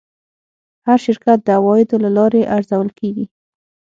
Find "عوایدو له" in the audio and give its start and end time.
1.57-2.09